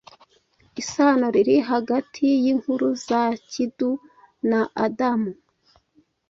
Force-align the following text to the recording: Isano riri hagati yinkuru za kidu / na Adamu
Isano 0.81 1.25
riri 1.35 1.55
hagati 1.69 2.25
yinkuru 2.43 2.87
za 3.05 3.21
kidu 3.51 3.91
/ 4.21 4.49
na 4.49 4.61
Adamu 4.85 5.31